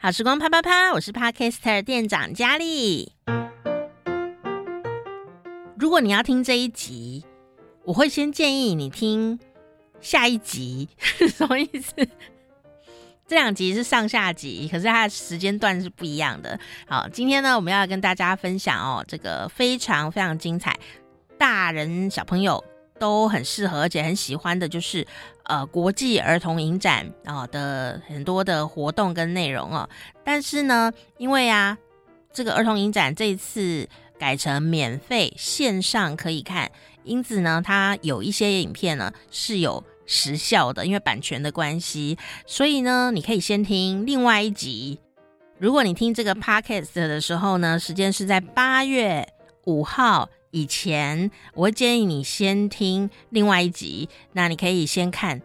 [0.00, 3.12] 好时光啪啪啪，我是 Podcaster 店长佳丽。
[5.76, 7.24] 如果你要听这一集，
[7.82, 9.40] 我会先建议你听
[10.00, 10.88] 下一集，
[11.36, 11.94] 什么意思？
[13.26, 16.56] 这两集是上下集，可是它的时间段是不一样的。
[16.86, 20.78] 好，今天呢，我们要跟大家分享哦，这个非常非常精彩，
[21.36, 22.62] 大人小朋友
[23.00, 25.04] 都很适合，而且很喜欢的，就是。
[25.48, 29.88] 呃，国际儿童影展啊、的很多的活动跟内容哦，
[30.22, 31.76] 但是呢，因为啊，
[32.32, 36.70] 这个儿童影展这一次改成免费线上可以看，
[37.02, 45.00] 因此呢，它有一些影片呢是有时效的，因为版权的关系，所以呢，你可以先听另外一集。
[45.58, 49.26] 如果你听这个 podcast 的时候呢，时间是在八月
[49.64, 50.28] 五号。
[50.50, 55.40] 以前我会建议你先听另外一集，那你可以先看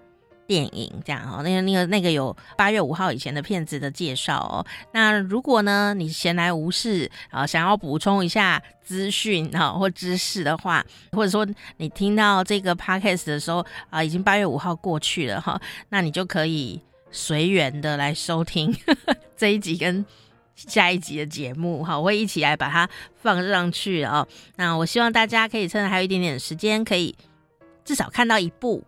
[0.48, 1.44] 电影，这样哦。
[1.44, 4.66] 那个、那个、那个有八月五号以前的片子的介绍哦。
[4.94, 11.46] 那如果呢，你闲来无事啊，想要补充一下资讯啊或知识的话，或者说
[11.78, 16.80] 你听到这个 podcast 的时候啊，已经八月五号过去了哈，那你就可以
[17.12, 20.06] 随缘的来收听呵 呵这一集跟。
[20.56, 22.90] 下一集的节目哈，我会一起来把它
[23.22, 24.28] 放上去哦。
[24.56, 27.16] 那我希望大家可以趁还有一点点时间，可以
[27.84, 28.84] 至少看到一部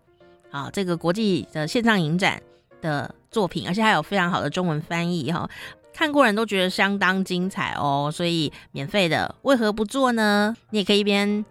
[0.51, 2.41] 啊，这个国际的线上影展
[2.81, 5.49] 的作品，而且还有非常好的中文翻译哈，
[5.93, 8.11] 看过人都觉得相当精彩哦。
[8.13, 10.55] 所以免费的，为何不做呢？
[10.69, 11.45] 你也可以一边。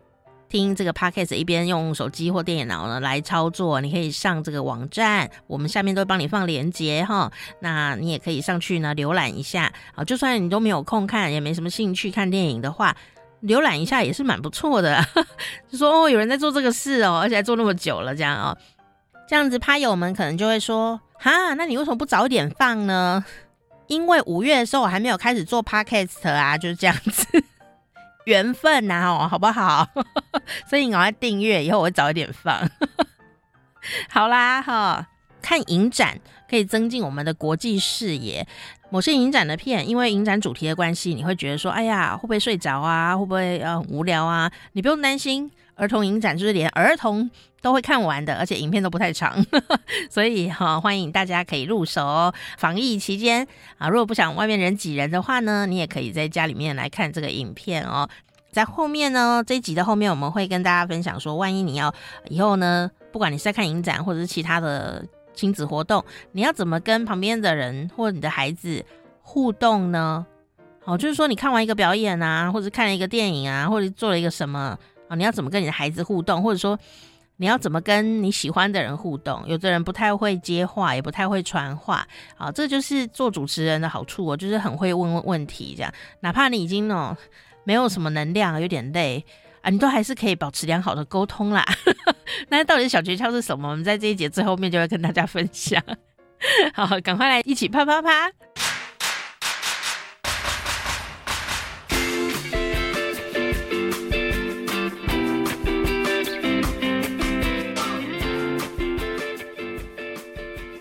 [0.55, 7.29] 听这个 podcast 一边用手机或电脑呢来操作，你可以上这个网站，我们下面都会帮你放链接哈。
[7.59, 12.97] 那你也可以上去呢浏览一下啊，就算你都没有空看，也没什么兴趣看电影的话，
[13.43, 15.05] 浏览一下也是蛮不错的。
[15.69, 18.57] 就说哦，有人在做这个事哦，而且还做那么久了，这样哦，
[19.29, 23.25] 这样子趴友们可能就会说哈，那你为什么不早点放呢？
[23.89, 27.45] 因为五月的时候我还没有开始做 podcast 啊，就是这样子。
[28.25, 29.89] 缘分呐，哦，好不好？
[30.69, 32.69] 所以你赶快订阅，以后我会早一点放。
[34.09, 35.07] 好啦，哈，
[35.43, 36.19] 看影展
[36.49, 38.47] 可以增进我们的国际视野。
[38.91, 43.17] 某些影展的片，因为影展主题的关系，你会觉得说，哎呀，会不会睡着啊？
[43.17, 44.51] 会不会呃无聊啊？
[44.73, 45.51] 你不用担心。
[45.77, 47.29] 儿童影展就是连儿童
[47.61, 49.45] 都会看完的，而且影片都不太长，
[50.09, 52.33] 所以哈、哦，欢迎大家可以入手哦。
[52.59, 53.47] 防疫期间
[53.79, 58.09] 啊，如果不想外面人挤人的话呢，你也可以在家里面来看这个影片哦。
[58.53, 61.93] 在后面呢，这一集的后面我们会跟大家分享说，万一你要
[62.29, 65.05] 以后呢，不管你是在看影展或者是其他的
[65.35, 68.85] 亲子活动，你要怎么跟旁边的人或者你的孩子
[69.23, 70.25] 互动呢？
[70.85, 74.79] 好，就是说你看完一个表演啊，或者看了一个电影啊，或者做了一个什么。
[75.15, 76.79] 你要怎么跟你的孩子互动，或者说
[77.37, 79.43] 你要怎么跟你喜欢的人互动？
[79.47, 87.17] 有的人不太会接话，也不太会传话，啊，这就是做主持人的好处哦，就是很会问问问题，这样，哪怕你已经哦
[87.65, 89.25] 没有什么能量，有点累
[89.63, 91.65] 啊，你都还是可以保持良好的沟通啦。
[92.49, 93.71] 那到底小诀窍是什么？
[93.71, 95.83] 我们在这一节最后面就会跟大家分享。
[96.75, 98.31] 好，赶快来一起啪啪啪！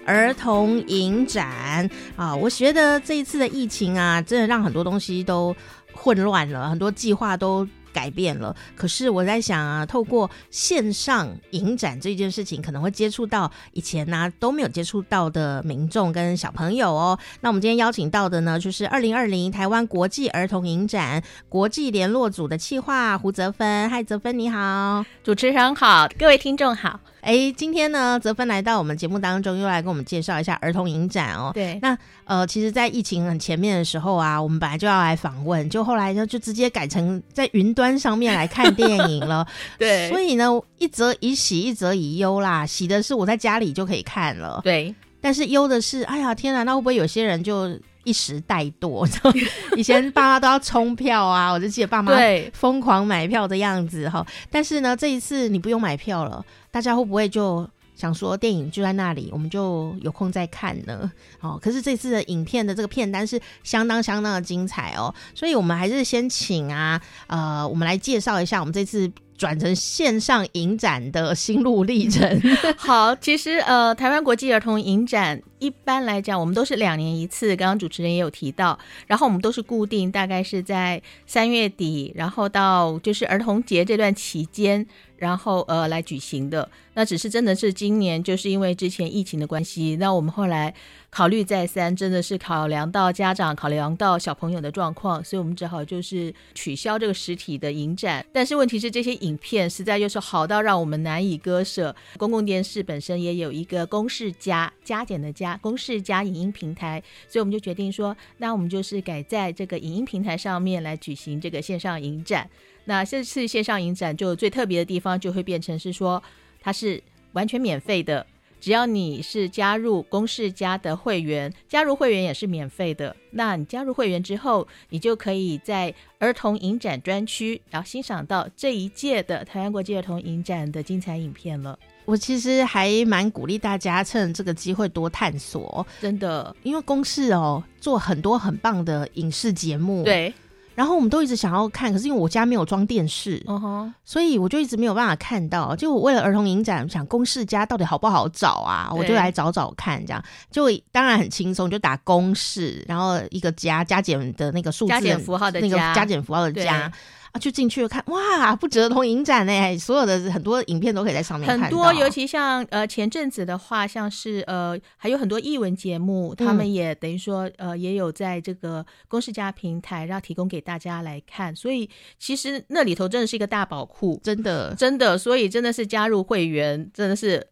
[0.05, 5.55] 儿童影展啊，我觉得这一次的疫情啊，真的让很多东西都
[5.93, 8.55] 混乱了，很多计划都改变了。
[8.75, 17.17] 可是我在想啊，透过线上影展这件事情，可能会接触到以前呢、啊、都没有接触到的民众跟小朋友哦。
[17.41, 23.89] 那我们今天邀请到的呢，就是二零二零台湾国际儿童影展国际联络组的企划胡泽芬。
[23.89, 26.99] 嗨，泽芬你好，主持人好，各位听众好。
[27.23, 31.51] 哎，今天呢，泽芬来到我们节目当中，又来跟我们介绍一下儿童影展哦。
[31.53, 39.47] 对，那呃，其实，在疫情很前面的时候啊，我们本来就要来访问，就后来呢，就直接改成在云端上面来看电影了。
[39.79, 42.65] 对，所以呢，一则以喜，一则以忧啦。
[42.65, 44.93] 喜的是我在家里就可以看了，对。
[45.21, 49.09] 但是忧的是，哎呀，天哪，那会不会有些人就一时怠惰？
[49.77, 54.27] 以前爸妈都要冲票啊，我就记得爸妈对疯狂买票的样子哈。
[54.51, 56.43] 但是呢，这一次你不用买票了。
[56.73, 61.11] 大家会不会就想说，电影就在那里，我们就有空再看呢？
[61.39, 69.11] 哦，可是这次的影片的这个片单是相当相当的精彩哦，所以我们还是先请啊，呃，我们来介绍一下我们这次。
[69.35, 72.41] 转成线上影展的心路历程。
[72.77, 77.53] 好，其实呃，台湾国际儿童影展一般来讲，我们都是两年一次。
[77.55, 78.77] 刚刚主持人也有提到，
[79.07, 84.85] 然后我们都是固定，大概是在三月底，然后到就是儿童节这段期间，
[85.17, 86.69] 然后呃来举行的。
[86.95, 90.71] 那只是真的是今年就是因为之前疫情的关系，那我们后来
[91.09, 98.23] 考虑再三，真的是考量到家长、考量到小朋友的状况，所以我们只好就是取消这个实体的影展。
[98.31, 101.95] 但是问题是这些影片实在就是好到让我们难以割舍。
[102.17, 112.47] 公共电视本身也有一个公式加加减的加公式加影音平台，所以我们就决定说，那我们就是改在这个影音平台上面来举行这个线上影展。
[112.85, 116.21] 那这次线上影展就最特别的地方，就会变成是说，
[116.59, 117.01] 它是
[117.33, 118.25] 完全免费的，
[118.59, 123.15] 只要你是加入公视家的会员，加入会员也是免费的。
[123.31, 131.77] 那你加入会员之后，你就可以在儿童影展专区，然后欣赏到这一届的台湾国际儿童影展的精彩影片了。
[132.05, 140.33] 我其实还蛮鼓励大家趁这个机会多探索，真的，因为公视哦做很多很棒的影视节目，对。
[140.75, 143.93] 然后我们都一直想要看，可是因为我家没有装电视，uh -huh.
[144.03, 145.75] 所以我就一直没有办法看到。
[145.75, 148.89] 就我为了儿童影展，想公式家到底好不好找啊？
[148.91, 156.91] 我就来找找看，这样就当然很轻松，就打公式，然后一个加加减的那个数字，加减符号的，那个加减符号的加。
[157.33, 161.59] 啊，就进去了看，哇，不止儿童影展呢，所有的很多影片都可以在上面看。
[161.59, 171.55] 很多，尤其像呃前阵子的话，像是呃还有很多译文节目，他们也等于说呃也有在这个公视家平台，然后提供给大家来看。
[171.55, 171.89] 所以
[172.19, 177.47] 其实那里头真的是一个大宝库，真的真的，所以真的是加入会员真的是。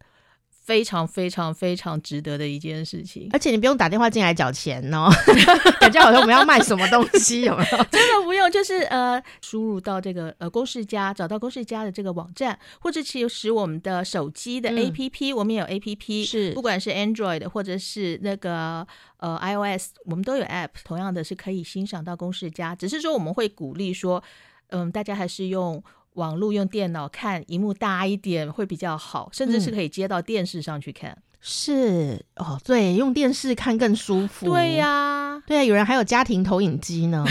[0.64, 5.10] 非常非常非常值得的一件事情，而且你不用打电话进来缴钱哦，
[5.82, 7.78] 感觉好像我们要卖什么东西，有没有？
[7.92, 18.86] 真的不用，就是呃，输入到这个呃公式家，找到公式家的这个网站，或者其实我们的手机的 APP，、嗯、我们也有 APP，是不管是 Android 或者是那个
[19.18, 24.24] 呃 iOS，我们都有 App，同样的是可以欣赏到公式家，只是说我们会鼓励说，
[24.70, 25.84] 嗯、呃，大家还是用。
[26.14, 31.12] 网络用电脑看，荧幕大一点会比较好，甚至是可以接到电视上去看。
[31.12, 34.46] 嗯、是哦，对，用电视看更舒服。
[34.46, 37.26] 对呀、啊，对啊，有人还有家庭投影机呢。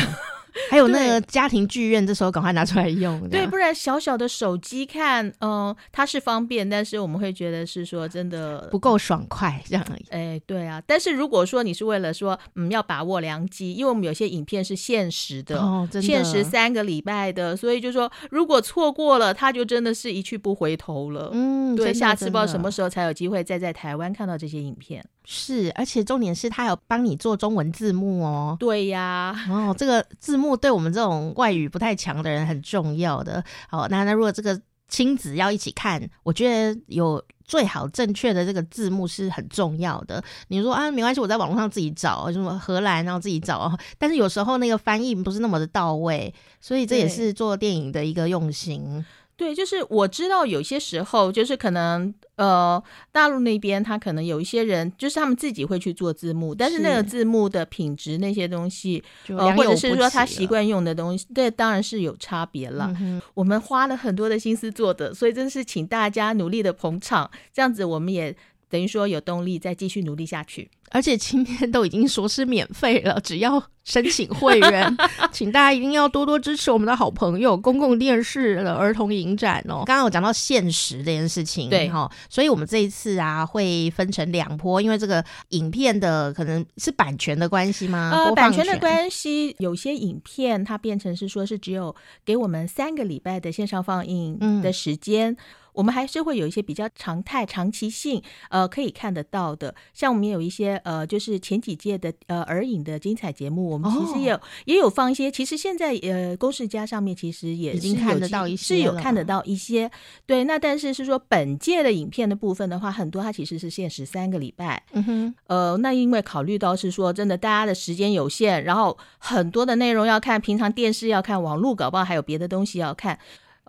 [0.70, 3.28] 还有那个家庭剧院，这时候赶快拿出来用。
[3.28, 10.06] 对，不然小小的手机看，嗯、呃，它是方便，但是我们会觉得是说真的不够爽快这样而已。
[10.10, 10.82] 哎，对啊。
[10.86, 21.30] 但是如果说你是为了说，嗯，要把握良机，因为我们有些影片是限时的，哦、真的限时三个礼拜的，所以就说如果错过了，它就真的是一去不回头了。
[21.32, 25.04] 嗯，对，下次不知道什么时候才有机会再在台湾看到这些影片。
[25.32, 28.56] 是，而且重点是他有帮你做中文字幕哦。
[28.58, 33.42] 对呀，哦，这个字幕对我们这种外语不太强的人很重要的。
[33.68, 40.20] 好，那那如果这个亲子要一起看，我觉得有最好正确的这个字幕是很重要的。
[40.48, 49.06] 你说啊，没关系，我在网络上自己找，什么荷兰然后自己找，但是有时候那个翻译不是那么的到位，所以这也是做电影的一个用心。
[49.36, 52.82] 对，就是我知道有些时候，就是可能呃，
[53.12, 62.90] 大陆那边他可能有一些人，就是他们自己会去做字幕，但是那个字幕的品质那些东西，呃，或者是说他习惯用的东西，这，当然是有差别了。
[62.98, 63.20] 嗯。
[63.34, 68.34] 我们花了很多的心思做的，所以真是请大家努力的捧场，这样子我们也
[68.70, 70.70] 等于说有动力再继续努力下去。
[70.90, 74.96] 而且今天都已经说是免费了，只要申请会员，
[75.32, 79.84] 请大家一定要多多支持我们的好朋友公共电视的儿童影展哦。
[79.86, 88.10] 刚刚有讲到限时这件事情，对哈，所以我们这一次啊会分成两波，因为这个影片的可能是版权的关系吗？
[88.12, 95.32] 呃，版权的关系，有些影片它变成是说是只有给我们三个礼拜的线上放映的时间。
[95.32, 95.36] 嗯
[95.72, 99.72] 我们还是会有一些比较常态、长期性，呃，可以看得到的。
[99.94, 105.30] 像我们也有一些，呃，就是前几届的呃儿影的精彩节目，我们其实也有、哦、也有放一些。
[105.30, 109.90] 其实现在呃公式家上面其实也已经看得到一些，是有看得到一些。
[110.26, 114.82] 对，那但是是说本届的影片的部分的话，很多它其实是限时三个礼拜。
[114.92, 123.18] 嗯哼，呃，那因为考虑到是说真的大家的时间有限，然后很多的内容要看，平常电视要看，网络搞不好还有别的东西要看。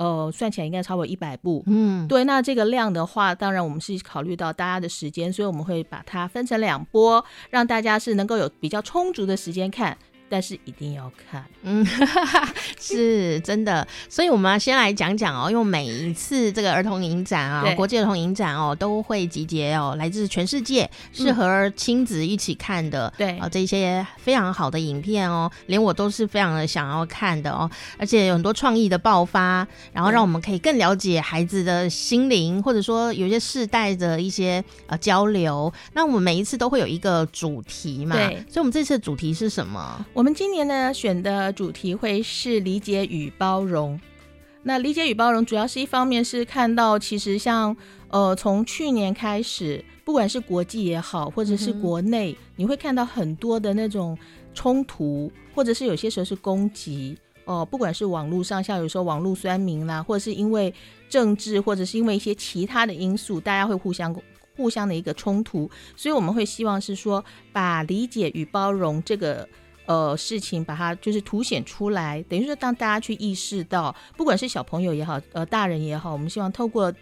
[0.02, 1.64] 呃，算起来应该超过一百部。
[1.68, 9.96] 嗯，对，那这个量的话，当然我们是考虑到大家的时间，所以我们会把它分成两波，让大家是能够有比较充足的时间看。
[10.32, 11.86] 但是一定要看，嗯，
[12.80, 13.86] 是真的。
[14.08, 35.74] 所以我们要先来讲讲哦，因为每一次这个儿童影展啊，国际儿童影展哦，都会集结哦来自全世界适合亲子一起看的，对、嗯、啊这些非常好的影片哦，连我都是非常的想要看的哦，而且有很多创意的爆发，然后让我们可以更了解孩子的心灵，或者说有些世代的一些呃交流。
[35.92, 40.06] 那我们每一次都会有一个主题嘛，对，所以我们这次的主题是什么？
[40.22, 44.00] 我们今年呢选的主题会是理解与包容。
[44.62, 47.76] 那理解与包容主要是一方面是看到，其实像
[48.08, 54.16] 呃从去年开始，不管是国际也好，或者是国内，你会看到很多的那种
[54.54, 60.72] 冲突，或者是有些时候是攻击哦、不管是网络上，像有时候网络酸民啦，或者是因为
[61.10, 64.16] 政治，或者是因为一些其他的因素，大家会互相
[64.56, 69.50] 互相的一个冲突，所以我们会希望是说，把理解与包容这个。
[69.92, 76.94] 呃，事情把它就是凸显出来，等于说当大家去意识到，不管是小朋友也好，呃，大人也好，我们希望透过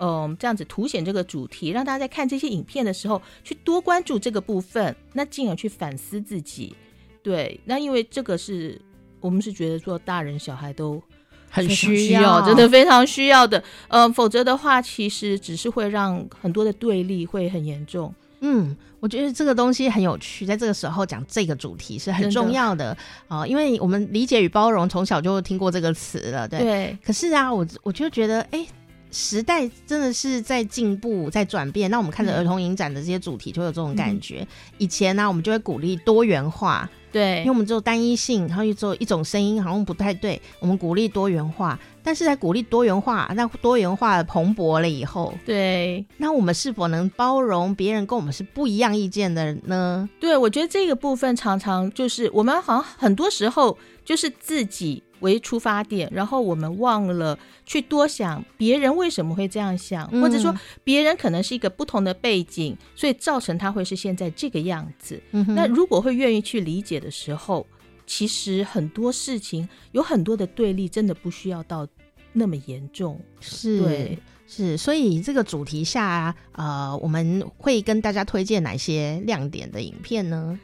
[0.00, 6.74] 嗯、这样子凸显这个主题，让大家在看这些影片的时候，去多关注这个部分，那进而去反思自己。
[7.22, 8.80] 对，那因为这个是
[9.20, 11.02] 我们是觉得说大人小孩都
[11.50, 13.62] 很需要，真的非常需要的。
[13.88, 18.14] 呃，否则的话，其实只是会让很多的对立会很严重。
[18.40, 26.60] 嗯，我觉得这个东西很有趣，在这个时候讲这个主题是很重要的啊、呃，因为我们理解与包容从小就听过这个词了，对。
[26.60, 28.66] 对可是啊，我我就觉得，哎，
[29.10, 31.90] 时代真的是在进步，在转变。
[31.90, 34.40] 那我们看着儿童影展的这些主题，就有这种感觉。
[34.40, 34.46] 嗯、
[34.78, 36.88] 以前呢、啊，我们就会鼓励多元化。
[37.10, 40.40] 对，因为我们只有单一性，然后又只有一种声音，好像不太对。
[40.60, 50.06] 我们鼓励多元化，但是在鼓励多元化，那多元化蓬勃了以后，对，那我们是否能包容别人跟我们是不一样意见的呢？
[50.20, 55.02] 对，我觉得这个部分常常就是我们好像很多时候就是自己。
[55.20, 65.20] 为出发点，然后我们忘了去多想别人为什么会这样想，嗯、或者说别人可能是一个不同的背景，所以造成他会是现在这个样子。
[65.32, 67.66] 嗯、那如果会愿意去理解的时候，
[68.06, 71.86] 其实很多事情有很多的对立，真的不需要到
[72.32, 73.20] 那么严重。
[73.40, 74.76] 是，对，是。
[74.76, 80.58] 所以这个主题下，呃，我们会跟大家推荐哪些亮点的影片呢？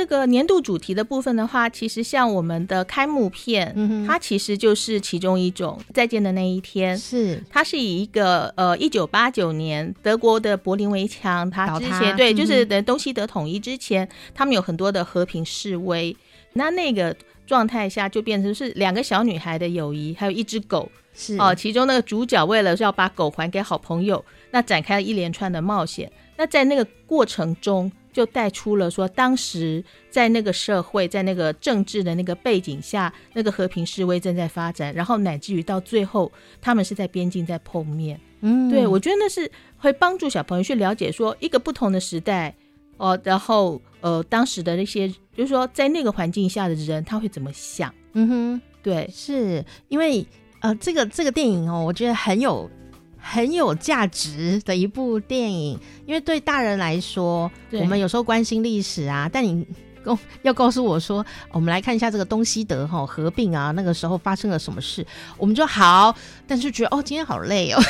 [0.00, 5.78] 这个年度主题的部分的话，其实像我们的开幕片，嗯、它其实就是其中一种。
[5.92, 16.16] 再见的那一天，是它是以一个呃一九八九年德国的柏林围墙，它之前对，就是等东西德统一之前，嗯、他们有很多的和平示威。
[16.54, 17.14] 那那个
[17.46, 21.54] 状态下，就变成是两个小女孩的友谊，还有一只狗，是哦、呃。
[21.54, 26.10] 其中那个主角为了要把狗还给好朋友，那展开了一连串的冒险。
[26.38, 38.20] 那在那个过程中，就带出了说，当时在那个社会，在那个政治的那个背景下，那个和平示威正在发展，然后乃至于到最后，他们是在边境在碰面。
[38.40, 42.54] 嗯，对，我觉得那是会帮助小朋友去了解说，一个不同的时代
[42.96, 47.94] 哦，然后呃，当时的那些，就是说在那个环境下的人，他会怎么想？
[48.14, 50.26] 嗯哼，对，是因为
[50.60, 52.68] 呃，这个这个电影哦，我觉得很有。
[53.20, 59.66] 很有价值的一部电影，因为对大人来说，我们有时候关心历史啊，但你
[60.02, 66.14] 告要告诉我说，我们来看一下这个东西德哈合并啊，那个时候发生了什么事，我们就好，
[66.46, 67.82] 但是觉得哦，今天好累哦，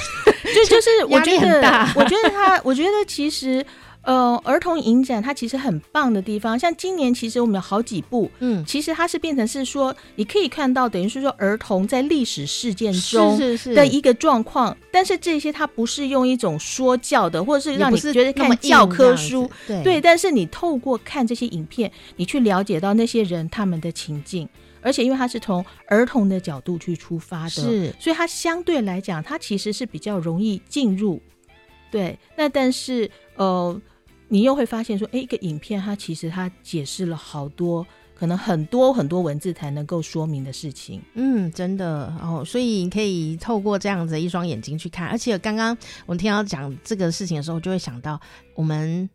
[0.54, 3.64] 就就是我觉得，我觉得他，我觉得其实。
[4.02, 13.38] 呃，儿童影展它其实很棒的地方，像今年其实我们有好几部，嗯，其实它是变成是说，你可以看到，等于是说儿童在历史事件中
[13.75, 24.49] 的一个状况，是是是，但是这些它不是用一种说教的，或者是让你觉得看教科书，对，对，但是你透过看这些影片，你去了解到那些人他们的情境，
[24.80, 31.21] 而且因为它是从儿童的角度去出发的，是，所以它相对来讲，它其实是比较容易进入，
[31.90, 33.78] 对，那但是呃。
[34.32, 37.84] 你又会发现说，哎，一个影片它其实它解释了好多，
[38.14, 41.02] 可能很多很多文字才能够说明的事情。
[41.14, 45.08] 嗯，真的哦，所以你可以透过这样子一双眼睛去看。
[45.08, 48.20] 而且刚刚我们听到讲这个事情的时候，就会想到，
[48.54, 49.10] 我们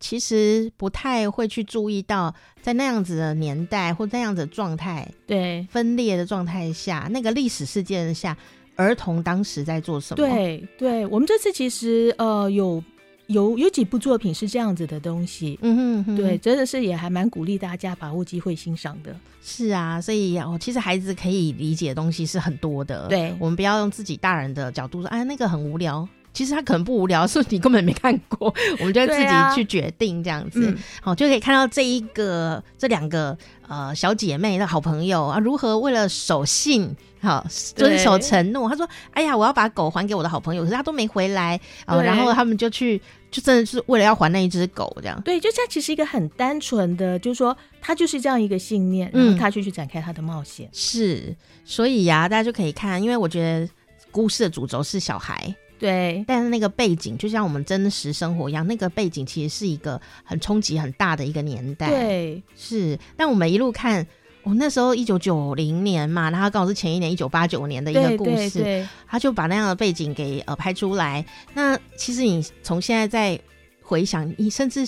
[0.00, 8.36] 其实不太会去注意到，在那样子的年代或那样子的状态，对分裂的状态下，那个历史事件下，
[8.74, 10.26] 儿童当时在做什么？
[10.26, 12.82] 对，对我们这次其实呃有。
[13.26, 19.14] 有有几部作品是这样子的东西，嗯哼，哼，对，真的是也还蛮鼓励大家把握机会欣赏的。
[19.42, 23.08] 是啊，所以哦，其实孩子可以理解的东西是很多的。
[23.08, 26.08] 对，我们不要用自己大人的角度说，哎，那个很无聊。
[26.32, 28.54] 其实他可能不无聊，是你根本没看过。
[28.78, 36.94] 我们就自己去决定这样子，好、啊嗯、就可以看到这一个这两个呃小姐妹的好朋友啊，如何为了守信。
[37.18, 37.44] 好，
[37.74, 38.68] 遵守承诺。
[38.68, 41.96] 他说：“哎呀，我要把狗还给我的好朋友，可是他都没回来啊。
[41.96, 45.20] 对”然后他们就去，就真的是为了要还那一只狗，这样。
[45.22, 50.66] 对，就他其实一个很单纯的，就是说他就是这样一个信念，然后他就去展开他的冒险。
[50.66, 53.68] 嗯、是，所以呀、啊，大家就可以看，因为我觉得
[54.10, 61.88] 故事的主轴是小孩，对，但是那个背景就像我们真实生活一样，那个背景其实是一个很冲击很大的一个年代。
[61.88, 62.98] 对，是。
[63.16, 64.06] 但我们一路看。
[64.46, 71.26] 我、哦、那时候一九九零年嘛，然后刚好是前一年一九八九年的一个故事，对对对，他就把那样的背景给呃拍出来。
[71.52, 73.36] 那其实你从现在再
[73.82, 74.86] 回想，你甚至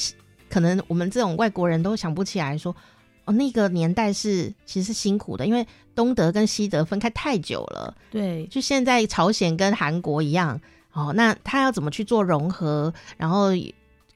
[0.48, 2.72] 可能我们这种外国人都想不起来说，
[3.24, 7.92] 哦，那个年代是其实是辛苦的，因为东德跟西德分开太久了。
[8.12, 10.60] 对，就现在朝鲜跟韩国一样，
[10.92, 12.94] 哦，那他要怎么去做融合？
[13.16, 13.48] 然后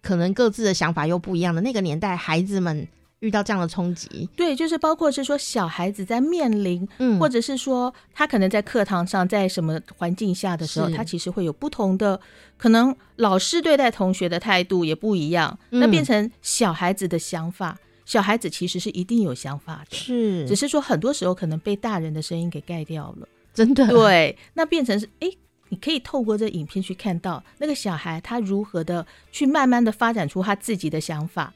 [0.03, 2.87] 可能各自的想法又不一样的那个年代，孩子们。
[3.23, 12.21] 遇到这样的冲击，对，就是包括是说小孩子在面临，嗯，或者是说他可能在课堂上，在什么环境下的时候，他其实会有不同的，
[12.59, 25.31] 可能老师对待同学的态度也不一样，嗯，那变成小孩子的想法，小孩子其实是一定有想法的，是，只是说很多时候可能被大人的声音给盖掉了，真的，对，那变成是，哎，
[25.69, 31.55] 你可以透过这影片去看到那个小孩他如何的去慢慢的发展出他自己的想法。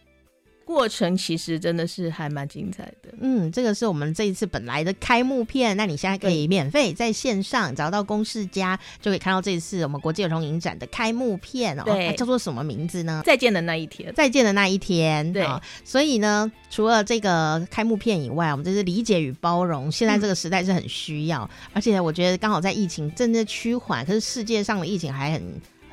[0.67, 3.15] 过程其实真的是还蛮精彩的。
[3.21, 11.85] 嗯，这个是我们这一次本来的开幕片，那你现在可以免费在线上找到公式家+，就可以看到这一次我们国际儿童影展的开幕片哦。
[11.87, 13.23] 对，它叫做什么名字呢？
[13.25, 14.13] 再见的那一天。
[14.13, 15.33] 再见的那一天。
[15.33, 15.45] 对。
[15.45, 19.91] 哦，所以呢，除了这个开幕片以外，我们这是理解与包容。
[19.93, 25.43] 现在这个时代是很需要，嗯、而且我觉得刚好在疫情正在趋缓，可是世界上的疫情还很。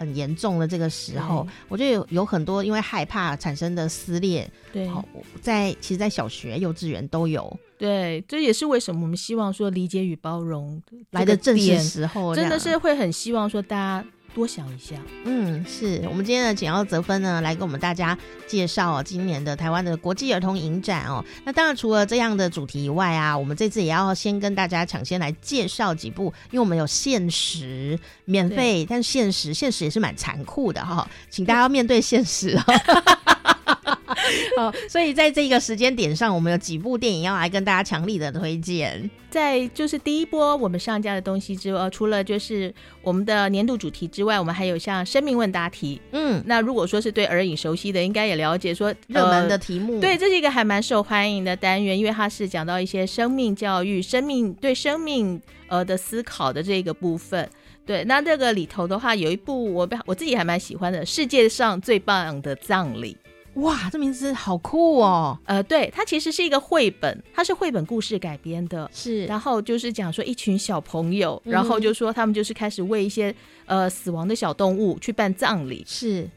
[0.03, 4.89] 很严重的这个时候，我觉得有有很多因为害怕产生的撕裂，对，
[5.41, 7.57] 在其实，在小学、幼稚园都有。
[7.77, 10.81] 对，这也是为什么我们希望说理解与包容
[11.11, 14.05] 来的正是时候，真的是会很希望说大家。
[14.33, 21.23] 多想一下，嗯，是我们今天的简要泽芬呢来跟我们大家介绍哦，今年的台湾的国际儿童影展哦。
[21.45, 32.63] 那当然除了这样的主题以外啊，我们这次也要先跟大家抢先来介绍几部，因为我们有限时免费，但限时限时也是蛮残酷的哈、哦，请大家要面对现实哦。
[34.57, 39.09] 哦，所以在这个时间点上，我们有几部电影要来跟大家强力的推荐。
[39.29, 42.71] 在就是第一波我们上架的东西之外，除了就是
[43.01, 45.99] 我们的年度主题之外，我们还有像生命问答题。
[46.11, 49.99] 嗯，那如果说是对儿影熟悉的，应该也了解说热门的题目。
[49.99, 57.49] 对，这是一个还蛮受欢迎的单元，因为它是讲到一些生命教育、生命对生命呃的思考的这个部分。
[57.85, 63.17] 对，那这个里头的话，有一部我我自己还蛮喜欢的，《世界上最棒的葬礼》。
[63.55, 65.37] 哇，这名字好酷哦！
[65.45, 69.25] 呃，对，它其实是一个绘本，它是绘本故事改编的，是。
[69.25, 73.33] 然后就是讲说一群小朋友，嗯、然后就说他们就是开始为一些
[73.65, 76.27] 呃死亡的小动物去办葬礼，是。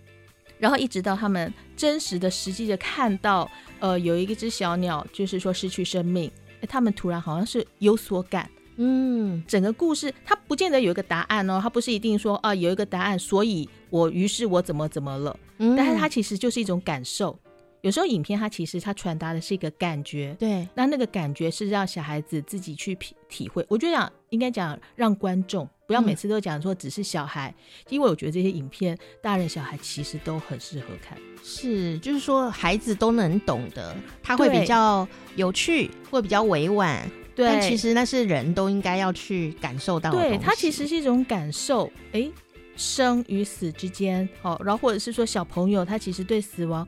[0.59, 8.51] 然后一直到他们真实的、实际的看到，呃，有一个只小鸟，就是说失去生命，哎，他们突然好像是有所感。
[8.77, 17.39] 嗯，整个故事它不见得有一个答案哦，它不是一定说啊有一个答案，所以我于是我怎么怎么了，嗯，但是它其实就是一种感受。
[17.83, 23.65] 有时候影片它其实它传达的是一个感觉，对，那那个感觉是让小孩子自己去体体会。
[23.69, 37.09] 我觉得讲应该讲让观众不要每次都讲说只是小孩，嗯，因为我觉得这些影片大人小孩其实都很适合看，是就是说孩子都能懂得，他会比较有趣，会比较委婉。
[37.37, 40.19] 对，但其实那是人都应该要去感受到的。
[40.19, 42.29] 对，它其实是一种感受，哎，
[42.77, 46.87] 生与死之间，好，然后或者是说小朋友他其实对死亡，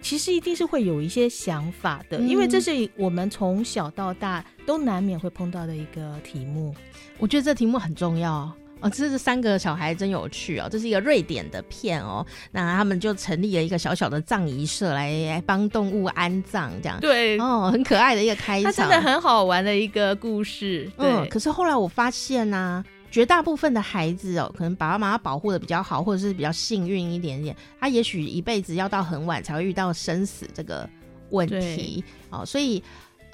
[0.00, 6.74] 其实一定是会有一些想法的，嗯，因为这是我们从小到大都难免会碰到的一个题目。
[7.18, 8.50] 我觉得这题目很重要。
[8.80, 10.68] 哦，这是三个小孩真有趣哦！
[10.70, 20.88] 这是一个瑞典的片哦，那他们就成立了一个小小的葬仪社来，来帮动物安葬，这样对哦，很可爱的一个开场，它真的很好玩的一个故事。
[20.96, 30.88] 对，嗯，可是后来我发现呢，啊，绝大部分的孩子哦，可能爸爸妈妈保护的比较好，或者是比较幸运一点点，他也许一辈子要到很晚才会遇到生死这个
[31.30, 32.82] 问题哦，所以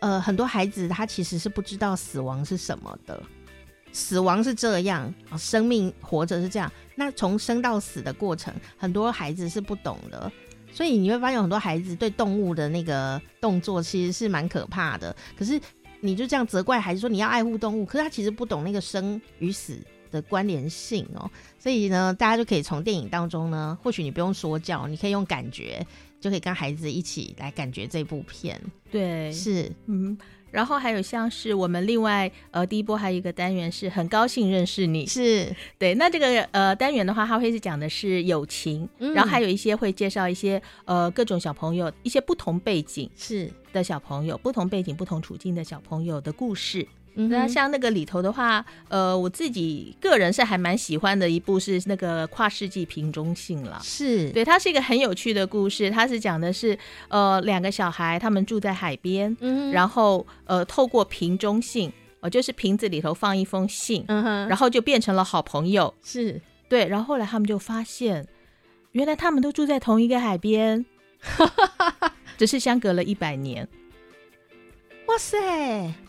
[0.01, 3.23] 呃，很多孩子他其实是不知道死亡是什么的。
[3.93, 6.71] 死亡是这样，生命活着是这样。
[6.97, 10.31] 那从生到死的过程，很多孩子是不懂的，
[10.73, 15.15] 所以你会发现很多孩子对动物的那个动作其实是蛮可怕的。
[15.39, 15.61] 可是
[16.05, 19.79] 你就这样责怪孩子说你要爱护动物，可是他其实不懂那个生与死
[20.11, 21.31] 的关联性哦。
[21.59, 25.85] 所以呢，大家就可以从电影当中呢，或许你不用说教，你可以用感觉，
[26.21, 28.61] 就可以跟孩子一起来感觉这部片。
[28.91, 30.19] 对，是，嗯。
[30.55, 35.97] 然后还有像是我们另外呃第一波还有一个单元是很高兴认识你，是对。
[35.97, 46.87] 那这个呃单元的话，它会是讲的是友情，嗯，然后还有一些会介绍一些呃各种小朋友一些不同背景是的小朋友，不同背景不同处境的小朋友的故事。
[47.17, 54.31] 嗯、那像那个里头的话，呃，我自己个人是还蛮喜欢的一部是那个跨世纪瓶中信了，是。
[54.31, 65.95] 对，它是一个很有趣的故事，它是讲的是，呃，两个小孩他们住在海边，嗯，然后呃，透过瓶中信，呃，就是瓶子里头放一封信，嗯哼，然后就变成了好朋友。
[66.03, 66.41] 是。
[66.69, 68.27] 对，然后后来他们就发现，
[68.93, 70.85] 原来他们都住在同一个海边，
[72.37, 73.69] 只是相隔了一百年。
[75.07, 75.37] 哇塞！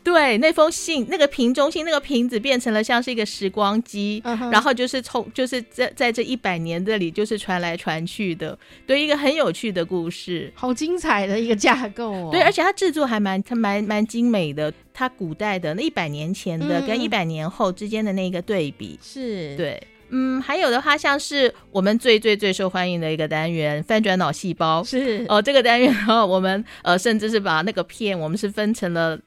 [0.03, 12.29] 对，那封信，那个瓶中信，那个瓶子变成了像是一个时光机，然后就是从就是在在这一百年这里，就是传来传去的，对，一个很有趣的故事，好精彩的一个架构哦。
[12.31, 19.87] 对，而且它制作还蛮它蛮蛮精美的，它古代的那一百年前的跟一百年后之间的那个对比，是、嗯、对。
[20.09, 29.19] 嗯，还有的话，像是我们最最最受欢迎的一个单元——翻转脑细胞，是哦、呃，这个单元哈，我们呃，甚至是把那个片，我们是分成了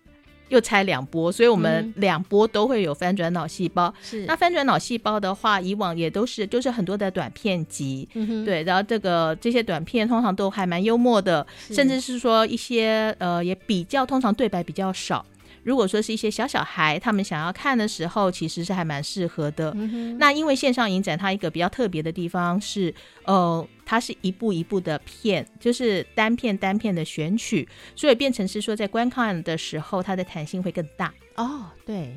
[0.49, 3.93] 又拆两波，所以我们两波都会有翻转脑细胞。
[4.03, 8.09] 是、嗯、那翻转脑细胞的话，以往也都是就是很多的短片集，
[8.47, 15.25] 对，然后这个这些短片通常都还蛮幽默的，甚至是说一些呃也比较通常对白比较少。
[15.69, 19.71] 如果说是一些小小孩，他们想要看的时候，其实是还蛮适合的。
[19.77, 22.95] 嗯、那因为线上影展它一个比较特别的地方是，
[23.27, 31.13] 呃，它是一步一步的片，就是单片单片的选取，所以变成是说在观看的时候，它的弹性会更大。
[31.37, 32.15] 哦，对，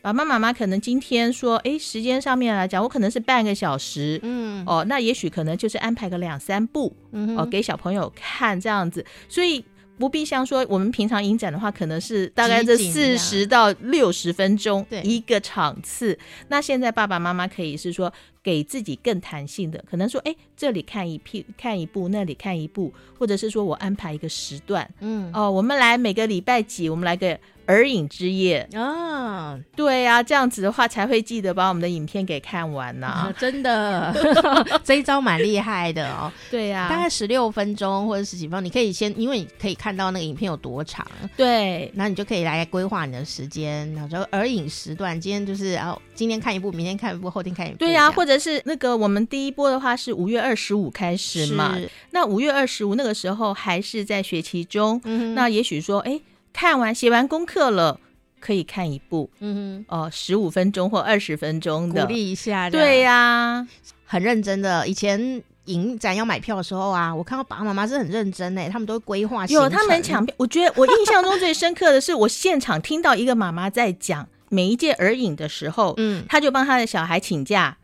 [0.00, 9.62] 爸爸妈妈可能今天说，哎，时间上面来讲，我可能是半个小时，嗯，哦，那也许可能就是安排个两三部，嗯，哦，给小朋友看这样子，所以。
[9.98, 16.18] 不必像说我们平常影展的话，可能是大概这四十到六十分钟一个场次。
[16.48, 27.38] 那现在爸爸妈妈可以是说给自己更弹性的，可能说，哎，这里看一片看一部，那里看一部，或者是说我安排一个时段，嗯，哦，我们来每个礼拜几，我们来个。
[27.66, 33.34] 儿影之夜啊，对呀、啊，这样子的话才会记得把我们的影片给看完呢、啊啊。
[33.38, 34.14] 真的，
[34.84, 36.30] 这一招蛮厉害的哦。
[36.50, 41.06] 对呀、啊，大概十六分钟或者十几分钟，你可以先，因为你可以看到那个影片有多长。
[41.36, 47.76] 对，那你就可以来规划你的时间，然后就儿影时段，今天就是哦，今天看一部，明天看一部，后天看一部。
[47.78, 51.76] 对呀、啊，或者是那个我们第一波的话是五月二十五开始嘛，
[52.10, 55.00] 那五月二十五那个时候还是在学期中，
[55.34, 56.20] 那也许说，哎。
[56.54, 58.00] 看完写完功课了，
[58.40, 63.68] 可以看一部，嗯哼，哦，十五分钟或二十分钟的，鼓励一下，对呀、啊，
[64.06, 64.86] 很认真的。
[64.86, 69.44] 以前影展要买票的时候啊，我看到爸爸妈妈是很认真哎，他们都会规划。
[69.46, 77.76] 有他们抢票，我觉得我印象中最深刻的是，我现场听到一个妈妈在讲每一届儿影的时候，嗯，他就帮他的小孩请假，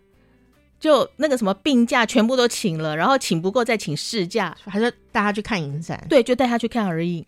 [0.78, 7.26] 就那个什么病假全部都请了，然后请不够再请事假，还是带他去看影展，对，就带他去看儿影。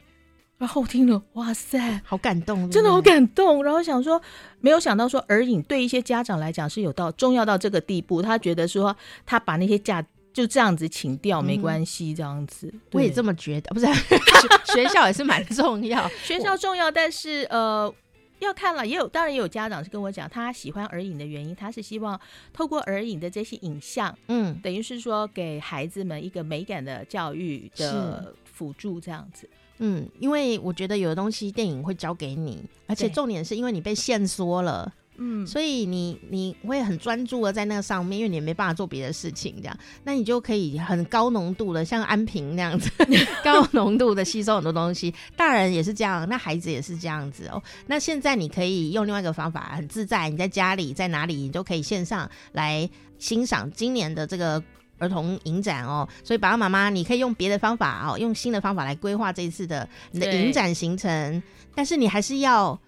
[0.59, 3.65] 然后我听了，哇塞，好感动，真的好感动。
[3.65, 4.23] 然后想说，
[4.61, 12.73] 没有想到说耳影对一些家长来讲是有到重要到这个地步，他觉得说他把那些假就这样子请掉没关系，这样子。
[12.93, 13.87] 我也这么觉得，不是
[14.73, 17.93] 学校也是蛮重要， 学校重要，但是呃，
[18.39, 22.19] 要看了也有，当然也有家长是跟我讲，他喜欢耳影的原因，他是希望
[22.53, 29.51] 透过耳影的这些影像，嗯，等于是说给孩子们一个美感的教育的辅助，这样子。
[29.85, 42.89] 嗯，因为我觉得有的东西电影会教给你，而且重点是因为你被限缩了，嗯，所以你你会很专注的在那个上面，因为你没办法做别的事情，这样，那你就可以很高浓度的，像安平那样子，
[43.43, 45.13] 高浓度的吸收很多东西。
[45.37, 47.61] 大人也是这样，那孩子也是这样子哦。
[47.89, 54.63] 那现在你可以用另外一个方法，很自在，你在家里在哪里，你都可以线上来欣赏今年的这个。
[55.03, 61.43] 儿童影展哦，所以爸爸妈妈，你可以用别的方法哦，用新的方法来规划这一次的你的影展行程。
[61.75, 62.79] 但是你还是要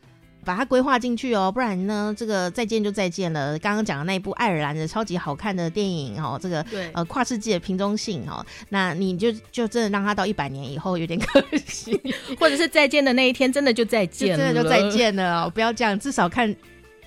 [0.44, 3.58] 把它规划进去哦，不然呢，这个再见就再见了。
[3.58, 12.00] 刚刚讲的那一部爱尔兰的超级好看的电影哦，这个对呃跨世纪的瓶中信哦，那你就就真的让他到一百年以后有点可 惜，
[12.38, 16.54] 或者是再见的那一天真的就再见了，真的就再见了哦，不要这样，至少看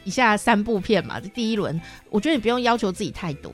[0.04, 1.20] 一下三部片嘛。
[1.20, 3.52] 这第一轮，我觉得你不用要求自己太多。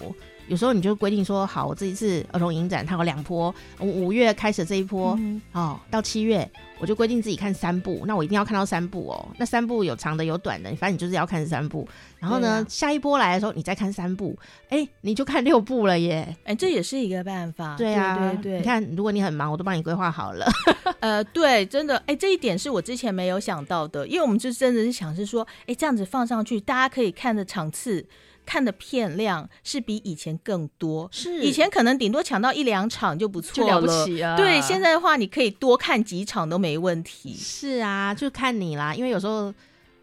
[0.47, 9.27] 有时候你就规定说，好，我这一次儿童影展它有两波，五月开始这一波，嗯、哦，到七月我就规定自己看三部，那我一定要看到三部哦。
[9.37, 11.87] 那三部有长的有短的，反正你就是要看三部。
[12.19, 14.37] 然后呢，啊、下一波来的时候你再看三部，
[14.69, 16.35] 哎，你就看六部了耶。
[16.43, 17.75] 哎，这也是一个办法。
[17.77, 18.57] 对啊，对对对。
[18.59, 20.45] 你看，如果你很忙，我都帮你规划好了。
[20.99, 28.05] 呃，对，真的，哎，这一点是我之前没有想到的，因为我们就真的是想是说，哎，这样子放上去，大家可以看的场次。
[28.45, 34.35] 看的片量是比以前更多，是以前可能顶多抢到一两场就不错了，了不起啊。
[34.35, 37.35] 对，现在的话你可以多看几场都没问题。
[37.35, 39.53] 是啊，就看你啦，因为有时候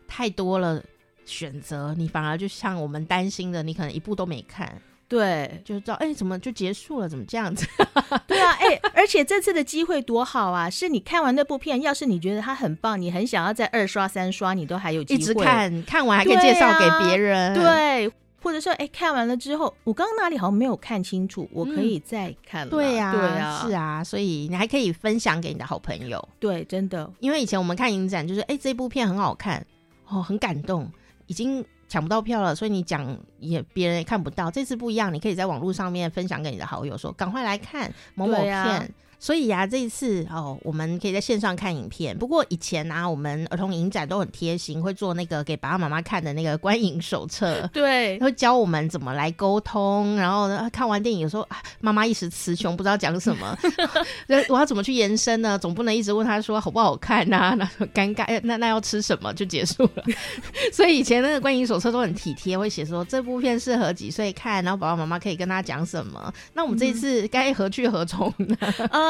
[0.06, 0.82] 太多了
[1.24, 4.80] 选择，你反而就像我们担心的，你可能一部都没看。
[5.08, 7.08] 对，就知道哎，怎么就结束了？
[7.08, 7.66] 怎么这样子？
[8.28, 10.70] 对啊，哎，而且这次的机会多好啊！
[10.70, 15.20] 是你看完那部片，要是你觉得它很棒，你很想要再二刷三刷，你都还有机会。
[15.20, 17.54] 一直看，看完还可以介绍给别人。
[17.54, 22.70] 对啊，对，或者说哎，看完了之后，我刚刚哪里好像没有看清楚，我可以再看了。
[22.70, 22.70] 嗯。
[22.70, 26.28] 对呀，对啊，是啊，所以你还可以分享给你的好朋友。
[26.38, 29.64] 对，真的，因为以前我们看影展，就是哎，这部片很好看
[30.08, 30.90] 哦，很感动，
[31.26, 31.64] 已经。
[31.90, 34.48] 抢不到票了，所以你讲也别人也看不到。
[34.48, 38.94] 这次不一样，你可以在网络上面分享给你的好友，说赶快来看某某片。
[39.20, 42.16] 所以呀、啊，这一次哦，我们可以在线上看影片。
[42.16, 50.16] 不过以前呢、啊，我们儿童影展都很贴心，会做那个给爸爸妈妈看的那个观影手册，对，会教我们怎么来沟通。
[50.16, 51.46] 然后呢，看完电影有时候
[51.80, 53.54] 妈妈一时词穷，不知道讲什么，
[54.48, 55.58] 我要怎么去延伸呢？
[55.58, 57.54] 总不能一直问他说好不好看呐、啊？
[57.78, 60.04] 那尴尬，那那要吃什么就结束了。
[60.72, 66.32] 所以以前那个观影手册都很体贴，会写说这部片适合几岁看，然后爸爸妈妈可以跟他讲什么。
[66.54, 68.56] 那我们这一次该何去何从呢？
[68.90, 69.09] 嗯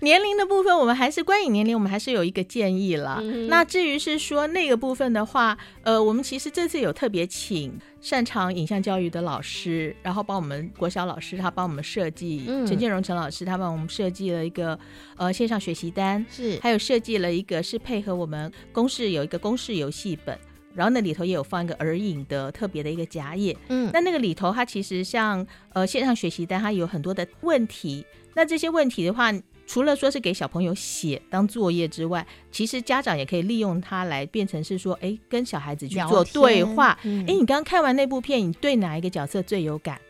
[0.00, 3.18] 年龄的部分，我们还是观影年龄，我们还是有一个建议了。
[3.22, 14.78] 嗯、那至于是说那个部分的话，呃，我们其实这次有特别请擅长影像教育的老师，然后帮我们国小老师他帮我们设计，嗯、陈建荣陈老师他帮我们设计了一个
[15.16, 20.38] 呃线上学习单，是还有设计了一个是配合我们公式有一个公式游戏本。
[20.74, 28.06] 然后那里头也有放一个耳影的特别的一个夹页，嗯，那那个里头它其实像呃线上学习单，它有很多的问题。
[28.34, 29.32] 那这些问题的话，
[29.66, 36.90] 除了说是给小朋友写当作业之外，其实家长也可以利用它来变成是说，哎，跟小孩子去做对话。
[36.90, 40.00] 哎、嗯，你刚刚看完那部片，你对哪一个角色最有感？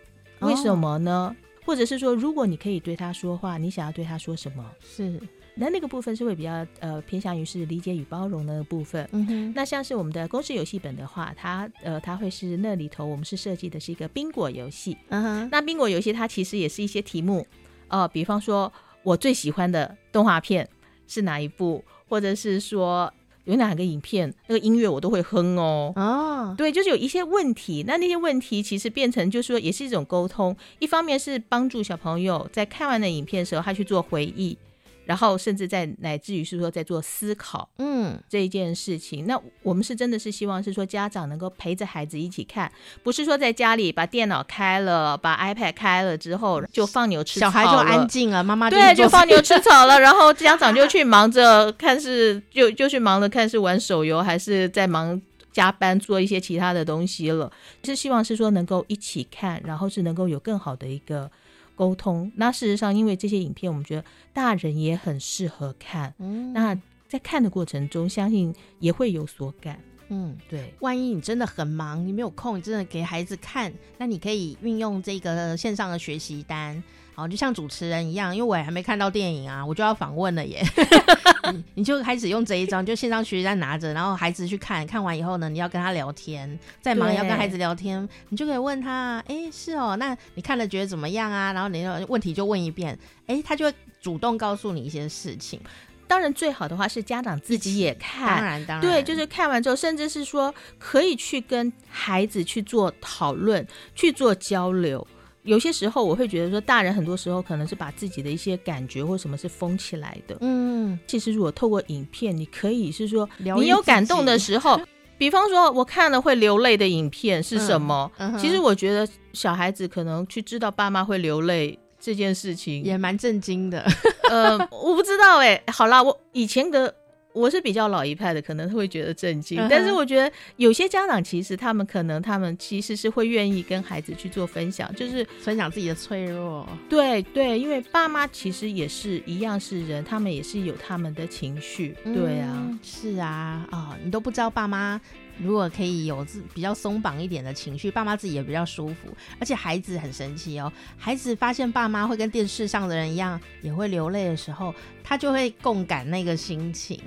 [0.40, 1.34] 为什么呢？
[1.34, 4.64] 哦、或者是说，如果你可以对他说话，你想要对他说什么？
[4.80, 5.20] 是。
[5.54, 9.06] 那那个部分是会比较呃偏向于是理解与包容的部分。
[9.12, 9.52] 嗯哼。
[9.54, 14.96] 那像是我们的公式游戏本的话，它呃它会是那里头我们是设计的是一个宾果游戏。
[15.10, 15.48] 嗯哼。
[15.52, 17.46] 那宾果游戏它其实也是一些题目哦、
[17.92, 20.68] 呃，比方说我最喜欢的动画片
[21.06, 23.12] 是哪一部，或者是说
[23.44, 25.92] 有哪个影片那个音乐我都会哼哦。
[25.94, 26.54] 哦。
[26.56, 27.84] 对，就是有一些问题。
[27.86, 34.56] 那那些问题其实变成就是说也是一种沟通，一方面是帮助小朋友在看完的影片的时候，他去做回忆。
[35.04, 42.70] 然后甚至在乃至于是说在做思考，嗯，这一件事情，那我们是真的是希望是说家长能够陪着孩子一起看，
[43.02, 55.20] 不是说在家里把电脑开了，把 iPad 开了之后就放牛吃草，小孩就安静了，妈妈就对，就放牛吃草了，然后家长就去忙着看是 就就去忙着看是玩手游还是在忙
[55.52, 57.50] 加班做一些其他的东西了，
[57.82, 61.30] 是希望是说能够一起看，然后是能够有更好的一个。
[61.74, 62.30] 沟通。
[62.36, 66.14] 那事实上，因为这些影片，我们觉得大人也很适合看。
[66.18, 66.74] 嗯，那
[67.08, 69.78] 在看的过程中，相信也会有所感。
[70.08, 70.74] 嗯，对。
[70.80, 76.82] 万一你真的很忙，你没有空，你真的给孩子看，那你可以运用这个线上的学习单。
[77.14, 80.64] 好，就像主持人一样，因为我也还没看到电影啊，我就要访问了耶。
[81.52, 91.52] 你，你就开始用这一张，就线上学习单拿着，然后孩子去看看完以后呢，你要跟他聊天，再忙也要跟孩子聊天，你就可以问他，哎，是哦，那你看了觉得怎么样啊？
[91.52, 95.60] 然后你问题就问一遍，哎，他就会主动告诉你一些事情。
[96.06, 105.06] 当然，最好的话是家长自己也看，当然，当然，对，就是看完之后，甚至是说可以去跟孩子去做讨论，去做交流。
[105.44, 110.36] 有些时候我会觉得说，大人很多时候可能是把自己的一些感觉或什么是封起来的。
[110.40, 114.80] 嗯，其实如果透过影片，你可以是说，你有感动的时候，
[115.18, 118.10] 比方说我看了会流泪的影片是什么？
[118.18, 123.84] 嗯，其实我觉得小孩子可能去知道爸妈会流泪这件事情也蛮震惊的。
[124.30, 125.62] 呃，我不知道哎。
[125.66, 126.94] 好啦，我以前的。
[127.32, 129.66] 我是比较老一派的，可能会觉得震惊，uh.
[129.68, 136.68] 但是我觉得有些家长其实他们可能他们其实是会愿意跟孩子去做分享，就是分享自己的脆弱。
[136.88, 141.96] 对对，因为爸妈其实也是一样是人，他们也是有他们的情绪。
[142.04, 145.00] 嗯、对啊，是啊，啊、哦，你都不知道爸妈
[145.38, 157.00] 如果可以有自比较松绑一点的情绪，爸妈自己也比较舒服，而且孩子很神奇哦，孩子发现爸妈会跟电视上的人一样也会流泪的时候，他就会共感那个心情。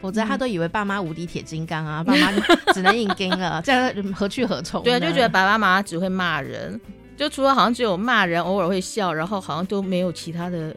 [0.00, 2.32] 否则他都以为爸妈无敌铁金刚啊，嗯、 爸妈
[2.72, 4.82] 只能硬撑了， 这样何去何从？
[4.82, 6.80] 对啊，就觉得爸爸妈妈只会骂人，
[7.16, 10.74] 就除了好像只有骂人，偶尔会笑，然后好像都没有其他的。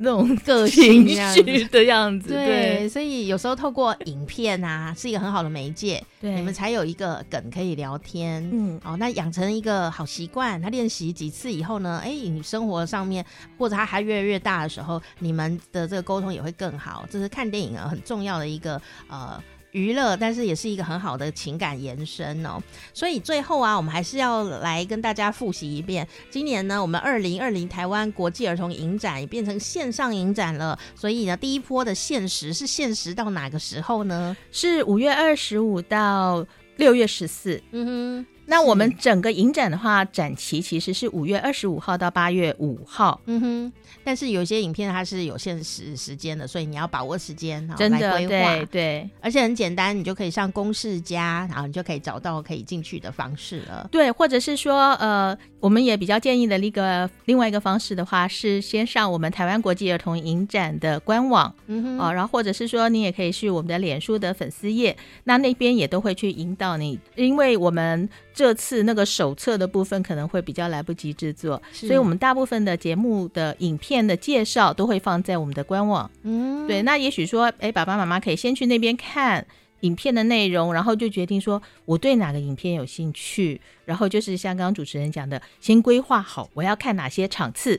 [0.00, 13.24] 那种个性绪的样子， 对，对，所以有时候透过影片啊， 是一个很好的媒介，对，你们才有一个梗可以聊天，嗯，哦，那养成一个好习惯，他练习几次以后呢，哎，你生活上面
[13.58, 19.42] 或者他还越来越大的时候，你们的这个沟通也会更好，这是看电影啊很重要的一个呃。
[19.78, 22.60] 娱乐，但是也是一个很好的情感延伸哦。
[22.92, 26.06] 所以最后啊，我们还是要来跟大家复习一遍。
[26.28, 30.76] 今年呢，我们二零二零台湾国际儿童影展也变成线上影展了。
[30.96, 34.36] 所以呢，第一波的限时是限时到哪个时候呢？
[34.50, 36.44] 是五月二十五到
[36.76, 37.62] 六月十四。
[37.70, 38.37] 嗯哼。
[38.50, 43.20] 那我们整个影展的话，展期其实是五月二十五号到八月五号。
[43.26, 43.72] 嗯哼。
[44.04, 48.56] 但是有些影片它是有限时时间的，所以你要把握时间，真的来规划。
[48.56, 53.86] 对对，而且很简单，你就可以上公视+，然后你就可以找到可以进去的方式了。
[53.92, 68.08] 对，或者是说，呃，我们也比较建议的那个另外一个方式的话，是先上我们台湾国际儿童影展的官网，嗯哼，啊，然后或者是说，你也可以去我们的脸书的粉丝页，那那边也都会去引导你，因为我们
[68.38, 73.98] 这次那个手册的部分可能会比较来不及制作，所以我们大部分的节目的影片。
[74.08, 79.44] 的介绍都会放在我们的官网，嗯，对，那也许说，哎，爸爸妈妈可以先去那边看
[79.80, 87.78] 影片的内容，然后就决定说我对哪个影片有兴趣，然后就是像刚刚主持人讲的，先规划好我要看哪些场次，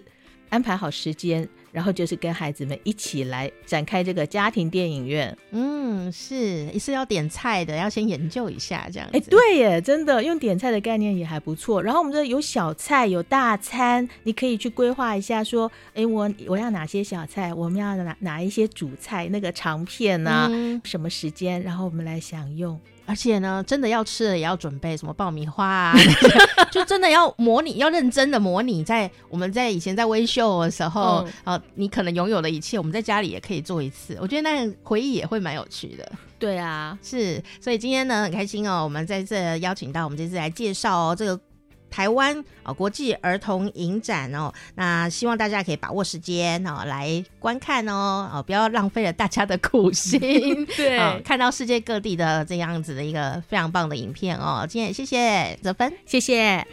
[0.50, 1.48] 安排好时间。
[1.72, 5.36] 然后就是跟孩子们一起来展开这个家庭电影院。
[5.52, 9.18] 嗯，是，是要点菜的，要先研究一下这样子。
[9.18, 11.82] 哎，对耶，真的用点菜的概念也还不错。
[11.82, 22.80] 然后我们这有小菜，有大餐，你可以去规划一下，说，哎，我我要哪些小菜，我们要哪哪一些主菜，那个长片啊，嗯、什么时间，然后我们来享用。
[23.10, 25.96] 而且呢，真的要吃了也要准备什么爆米花啊，
[26.72, 34.16] 就真的要模拟，要认真的模拟，在我们在以前在微秀的时候，嗯、啊，你可能拥有的一切，我们在家里也可以做一次。
[34.22, 36.12] 我觉得那个回忆也会蛮有趣的。
[36.38, 41.40] 对啊，是，所以今天呢很开心哦，我们在这邀请到我们这次来介绍哦这个。
[41.90, 50.20] 台湾啊，国际儿童影展哦，那希望大家可以把握时间哦，来观看哦，哦，不要浪费了大家的苦心。
[50.78, 54.66] 对、哦，看到世界各地的这样子的一个非常棒的影片哦。
[54.70, 56.66] 今天也谢谢泽芬，谢谢。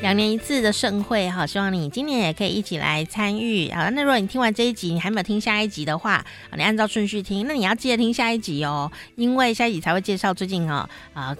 [0.00, 3.70] 两年一次的盛会哈，希望你今年也可以一起来参与。
[3.70, 6.24] 好，那如果你听完这一集，你还没有听下一集的话，
[6.56, 11.36] 你按照顺序听，那你要记得听下一集哦，因为下一集才会介绍最近啊啊。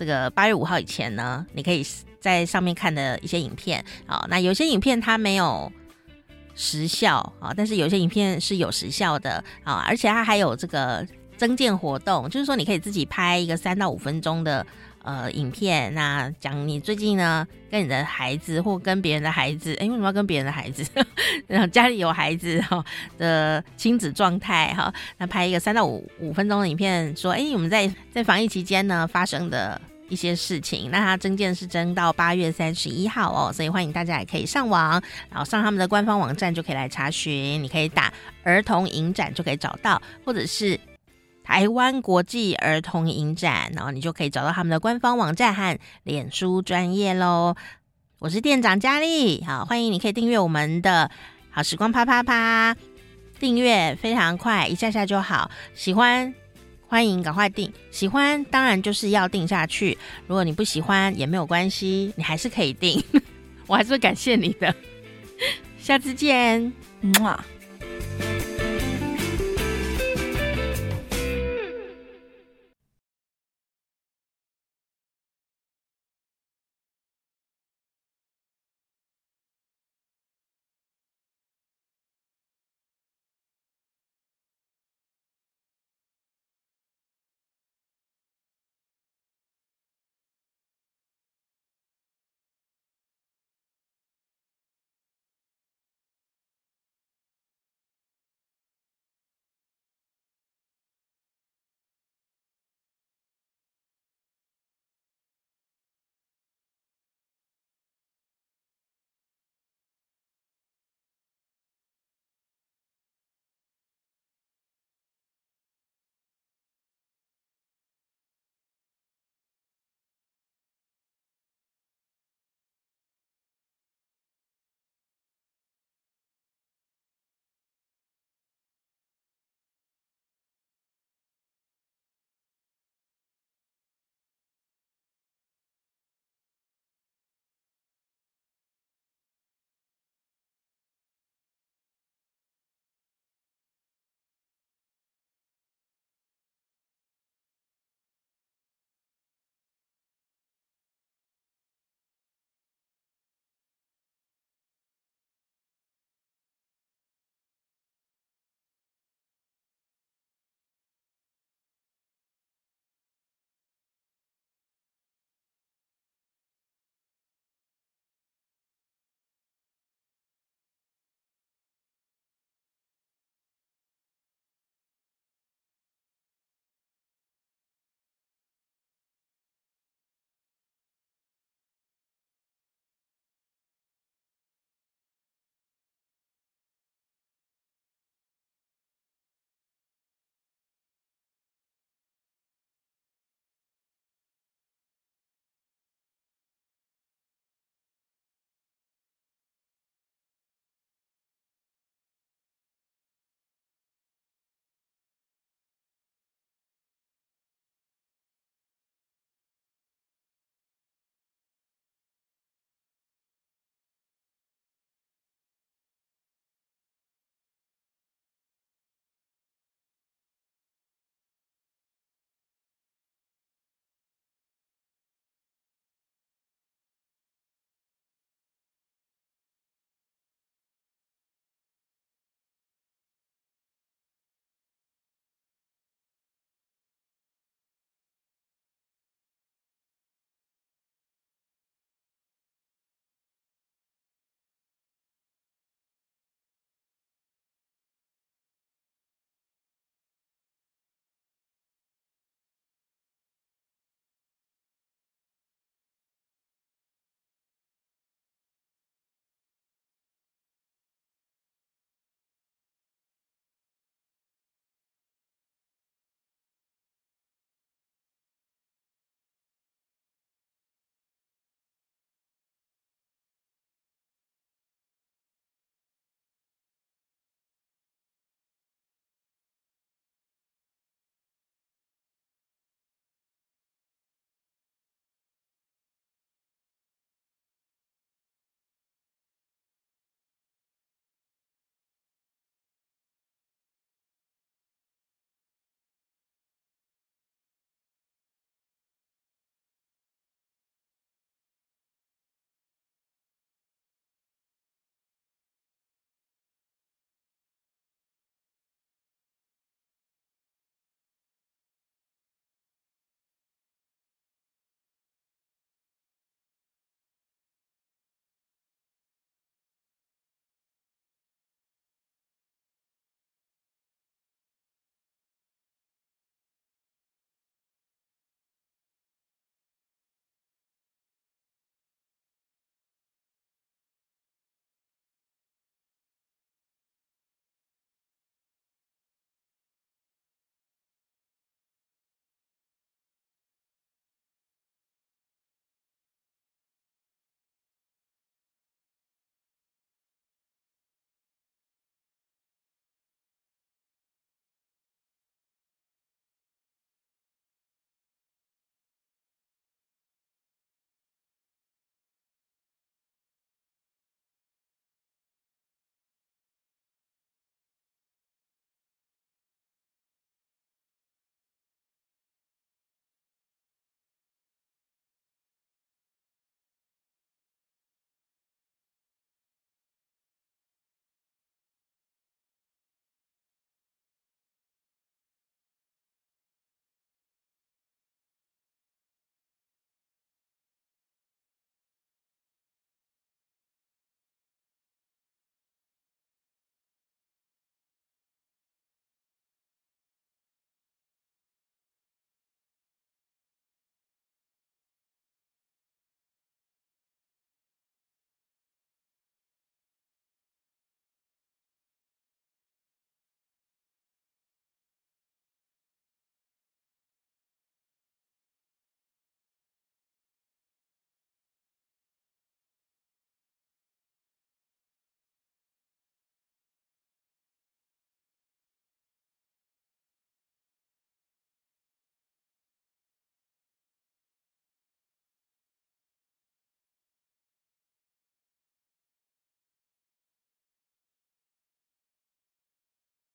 [0.00, 1.86] 这个八月五号以前呢，你可以
[2.18, 5.70] 在上面看的一些影片啊，那有些影片它没有
[6.54, 14.66] 时效啊，但是有些影片是有时效的啊，而且它还有这个增建活动，就是说你可以自己拍一个三到五分钟的
[15.02, 20.82] 呃影片，那讲你最近呢跟你的孩子或跟别人的孩子，哎，为什么要跟别人的孩子？
[21.46, 22.82] 然 后家里有孩子哈
[23.18, 29.78] 的亲子状态哈，那拍一个三到五五分钟的影片，说哎，我们在在防疫期间呢发生的。
[30.10, 37.62] 一些事情，那它征件是征到八月三十一号哦，所以欢迎大家也可以上网，然后上他们的官方网站就可以来查询。
[37.62, 40.78] 你可以打儿童影展就可以找到，或者是
[41.42, 47.54] 台湾国际儿童影展，然后你就可以找到他们的官方网站和脸书专业喽。
[48.18, 51.10] 我是店长佳丽，好，欢迎你可以订阅我们的
[51.50, 52.76] 好时光啪啪啪，
[53.38, 56.34] 订阅非常快，一下下就好，喜欢。
[56.90, 59.96] 欢迎赶快订，喜欢当然就是要订下去。
[60.26, 63.00] 如果你不喜欢也没有关系，你还是可以订，
[63.68, 64.74] 我还是会感谢你的。
[65.78, 67.12] 下次见，木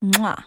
[0.06, 0.38] 嗯啊。